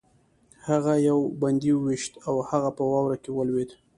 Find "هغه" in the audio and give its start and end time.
0.67-0.93, 2.49-2.69